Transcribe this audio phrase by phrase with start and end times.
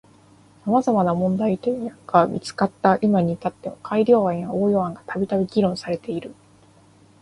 [0.65, 6.33] 様々な問題点が見つかった今に至っても改良案や応用案がたびたび議論されている。